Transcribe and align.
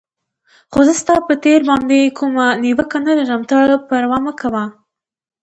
خو 0.71 0.79
زه 0.87 0.93
ستا 1.01 1.15
پر 1.25 1.35
تېر 1.43 1.61
باندې 1.69 2.13
کومه 2.17 2.45
نیوکه 2.63 2.99
نه 3.07 3.13
لرم، 3.19 3.41
ته 3.49 3.55
پروا 3.87 4.17
مه 4.25 4.33
کوه. 4.39 4.63